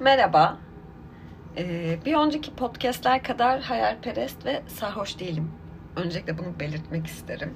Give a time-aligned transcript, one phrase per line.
[0.00, 0.58] Merhaba.
[1.56, 5.52] Ee, bir önceki podcastler kadar hayalperest ve sarhoş değilim.
[5.96, 7.54] Öncelikle bunu belirtmek isterim.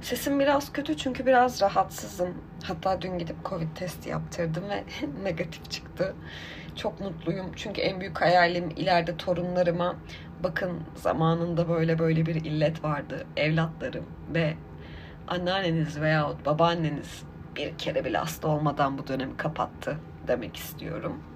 [0.00, 2.34] Sesim biraz kötü çünkü biraz rahatsızım.
[2.64, 4.84] Hatta dün gidip Covid testi yaptırdım ve
[5.22, 6.14] negatif çıktı.
[6.76, 9.96] Çok mutluyum çünkü en büyük hayalim ileride torunlarıma
[10.44, 13.26] bakın zamanında böyle böyle bir illet vardı.
[13.36, 14.54] Evlatlarım ve
[15.28, 17.22] anneanneniz veyahut babaanneniz
[17.56, 19.96] bir kere bile hasta olmadan bu dönemi kapattı
[20.28, 21.29] demek istiyorum.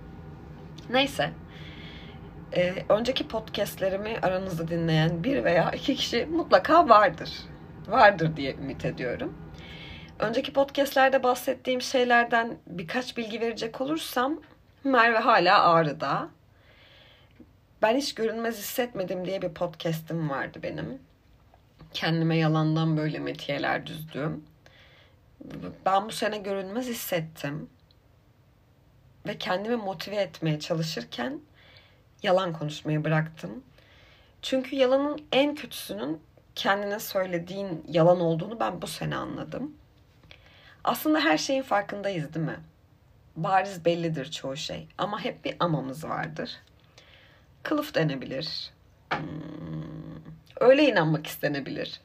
[0.90, 1.30] Neyse.
[2.56, 7.30] Ee, önceki podcastlerimi aranızda dinleyen bir veya iki kişi mutlaka vardır.
[7.88, 9.38] Vardır diye ümit ediyorum.
[10.18, 14.40] Önceki podcastlerde bahsettiğim şeylerden birkaç bilgi verecek olursam
[14.84, 16.28] Merve hala ağrıda.
[17.82, 20.98] Ben hiç görünmez hissetmedim diye bir podcast'im vardı benim.
[21.92, 24.44] Kendime yalandan böyle metiyeler düzdüğüm.
[25.86, 27.68] Ben bu sene görünmez hissettim
[29.26, 31.40] ve kendimi motive etmeye çalışırken
[32.22, 33.64] yalan konuşmayı bıraktım.
[34.42, 36.20] Çünkü yalanın en kötüsünün
[36.54, 39.76] kendine söylediğin yalan olduğunu ben bu sene anladım.
[40.84, 42.60] Aslında her şeyin farkındayız değil mi?
[43.36, 46.50] Bariz bellidir çoğu şey ama hep bir amamız vardır.
[47.62, 48.70] Kılıf denebilir.
[49.12, 49.22] Hmm,
[50.60, 52.00] öyle inanmak istenebilir.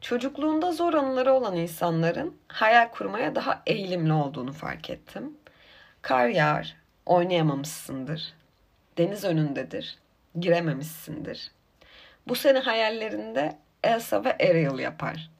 [0.00, 5.36] Çocukluğunda zor anıları olan insanların hayal kurmaya daha eğilimli olduğunu fark ettim.
[6.06, 6.76] Kar yağar,
[7.06, 8.32] oynayamamışsındır.
[8.98, 9.98] Deniz önündedir,
[10.40, 11.50] girememişsindir.
[12.28, 15.30] Bu seni hayallerinde Elsa ve Ariel yapar.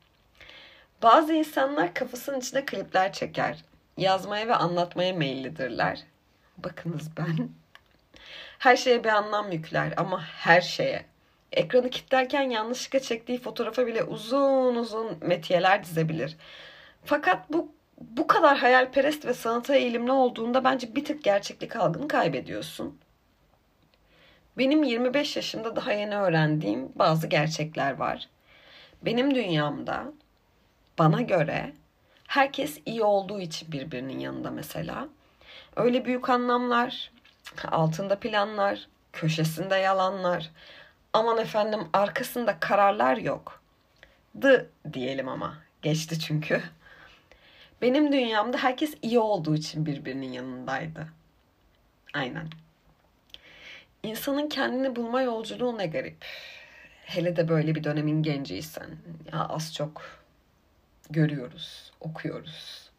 [1.02, 3.64] Bazı insanlar kafasının içine klipler çeker.
[3.96, 6.02] Yazmaya ve anlatmaya meyillidirler.
[6.58, 7.48] Bakınız ben.
[8.58, 11.04] Her şeye bir anlam yükler ama her şeye.
[11.52, 16.36] Ekranı kilitlerken yanlışlıkla çektiği fotoğrafa bile uzun uzun metiyeler dizebilir.
[17.04, 22.98] Fakat bu bu kadar hayalperest ve sanata eğilimli olduğunda bence bir tık gerçeklik algını kaybediyorsun.
[24.58, 28.28] Benim 25 yaşımda daha yeni öğrendiğim bazı gerçekler var.
[29.02, 30.12] Benim dünyamda
[30.98, 31.72] bana göre
[32.26, 35.08] herkes iyi olduğu için birbirinin yanında mesela.
[35.76, 37.12] Öyle büyük anlamlar,
[37.68, 40.50] altında planlar, köşesinde yalanlar.
[41.12, 43.62] Aman efendim arkasında kararlar yok.
[44.42, 45.54] Dı diyelim ama.
[45.82, 46.62] Geçti çünkü.
[47.82, 51.08] Benim dünyamda herkes iyi olduğu için birbirinin yanındaydı.
[52.14, 52.48] Aynen.
[54.02, 56.24] İnsanın kendini bulma yolculuğu ne garip.
[57.04, 58.90] Hele de böyle bir dönemin genciysen.
[59.32, 60.02] Ya az çok
[61.10, 62.90] görüyoruz, okuyoruz.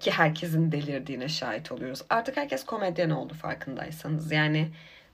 [0.00, 2.02] Ki herkesin delirdiğine şahit oluyoruz.
[2.10, 4.32] Artık herkes komedyen oldu farkındaysanız.
[4.32, 4.68] Yani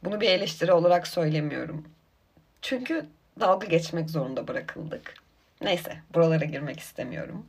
[0.05, 1.89] bunu bir eleştiri olarak söylemiyorum.
[2.63, 3.07] Çünkü
[3.41, 5.15] dalga geçmek zorunda bırakıldık.
[5.61, 7.47] Neyse buralara girmek istemiyorum.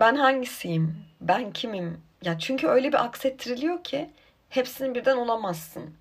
[0.00, 0.96] Ben hangisiyim?
[1.20, 2.00] Ben kimim?
[2.22, 4.10] Ya çünkü öyle bir aksettiriliyor ki
[4.48, 5.94] hepsini birden olamazsın.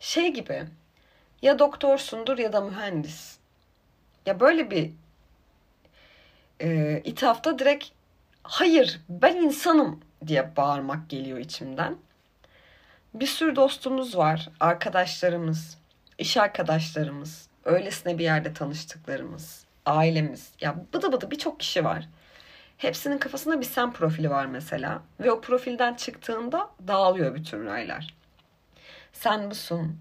[0.00, 0.64] Şey gibi
[1.42, 3.36] ya doktorsundur ya da mühendis.
[4.26, 4.90] Ya böyle bir
[6.60, 7.88] e, ithafta direkt
[8.42, 11.96] hayır ben insanım diye bağırmak geliyor içimden.
[13.14, 15.78] Bir sürü dostumuz var, arkadaşlarımız,
[16.18, 20.50] iş arkadaşlarımız, öylesine bir yerde tanıştıklarımız, ailemiz.
[20.60, 22.08] Ya bıdı bıdı birçok kişi var.
[22.82, 25.02] Hepsinin kafasında bir sen profili var mesela.
[25.20, 28.14] Ve o profilden çıktığında dağılıyor bütün raylar.
[29.12, 30.00] Sen busun.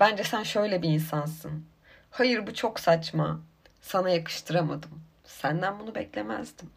[0.00, 1.64] Bence sen şöyle bir insansın.
[2.10, 3.40] Hayır bu çok saçma.
[3.80, 5.02] Sana yakıştıramadım.
[5.24, 6.70] Senden bunu beklemezdim.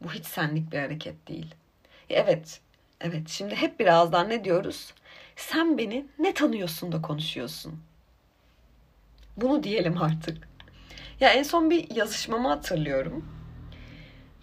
[0.00, 1.54] Bu hiç senlik bir hareket değil.
[2.10, 2.60] Evet,
[3.00, 4.94] evet şimdi hep birazdan ne diyoruz?
[5.36, 7.82] Sen beni ne tanıyorsun da konuşuyorsun?
[9.36, 10.48] Bunu diyelim artık.
[11.20, 13.41] Ya en son bir yazışmamı hatırlıyorum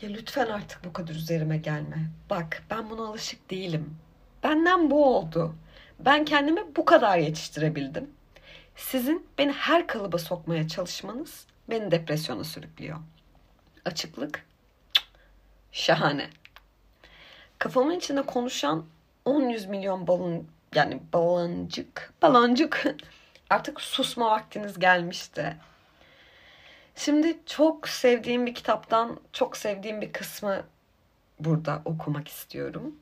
[0.02, 1.98] ya lütfen artık bu kadar üzerime gelme.
[2.30, 3.98] Bak ben buna alışık değilim.
[4.44, 5.56] Benden bu oldu.
[6.00, 8.10] Ben kendimi bu kadar yetiştirebildim.
[8.76, 12.98] Sizin beni her kalıba sokmaya çalışmanız beni depresyona sürüklüyor.
[13.86, 14.46] Açıklık
[15.72, 16.30] şahane.
[17.60, 18.86] Kafamın içinde konuşan
[19.26, 21.88] 10-100 milyon balon yani baloncuk
[22.22, 22.78] baloncuk
[23.50, 25.58] artık susma vaktiniz gelmişti.
[27.00, 30.64] Şimdi çok sevdiğim bir kitaptan çok sevdiğim bir kısmı
[31.40, 32.96] burada okumak istiyorum.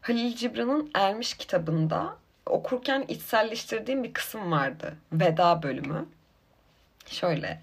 [0.00, 4.96] Halil Cibran'ın Ermiş kitabında okurken içselleştirdiğim bir kısım vardı.
[5.12, 6.06] Veda bölümü.
[7.06, 7.60] Şöyle.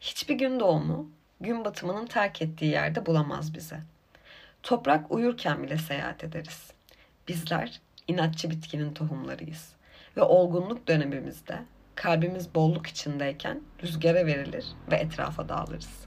[0.00, 1.10] Hiçbir gün doğumu
[1.40, 3.80] gün batımının terk ettiği yerde bulamaz bize.
[4.62, 6.70] Toprak uyurken bile seyahat ederiz.
[7.28, 9.72] Bizler inatçı bitkinin tohumlarıyız.
[10.16, 11.58] Ve olgunluk dönemimizde
[11.94, 16.06] kalbimiz bolluk içindeyken rüzgara verilir ve etrafa dağılırız.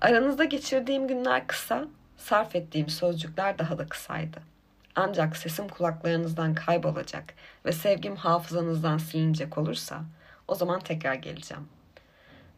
[0.00, 4.42] Aranızda geçirdiğim günler kısa sarf ettiğim sözcükler daha da kısaydı.
[4.96, 7.34] Ancak sesim kulaklarınızdan kaybolacak
[7.66, 10.04] ve sevgim hafızanızdan silinecek olursa
[10.48, 11.68] o zaman tekrar geleceğim.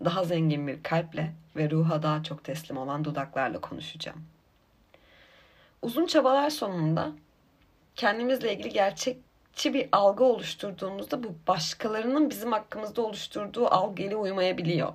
[0.04, 4.24] Daha zengin bir kalple ve ruha daha çok teslim olan dudaklarla konuşacağım.
[5.82, 7.12] Uzun çabalar sonunda
[7.96, 8.72] kendimizle ilgili
[9.50, 14.92] gerçekçi bir algı oluşturduğumuzda bu başkalarının bizim hakkımızda oluşturduğu algıyla uymayabiliyor.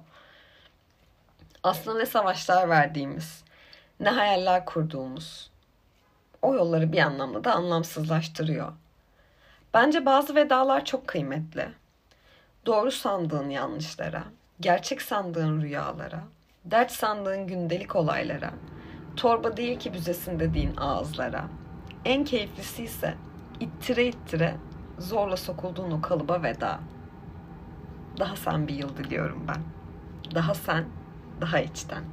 [1.63, 3.43] Aslında ne savaşlar verdiğimiz,
[3.99, 5.51] ne hayaller kurduğumuz
[6.41, 8.73] o yolları bir anlamda da anlamsızlaştırıyor.
[9.73, 11.69] Bence bazı vedalar çok kıymetli.
[12.65, 14.23] Doğru sandığın yanlışlara,
[14.59, 16.23] gerçek sandığın rüyalara,
[16.65, 18.53] dert sandığın gündelik olaylara,
[19.17, 21.45] torba değil ki büzesin dediğin ağızlara.
[22.05, 23.15] En keyiflisi ise
[23.59, 24.55] ittire ittire
[24.99, 26.79] zorla sokulduğun o kalıba veda.
[28.19, 29.61] Daha sen bir yıl diliyorum ben.
[30.35, 30.85] Daha sen,
[31.41, 32.03] daha içten.